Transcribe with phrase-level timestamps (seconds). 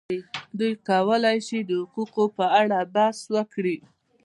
[0.57, 3.77] دوی کولای شي د حقوقو په اړه بحث وکړي.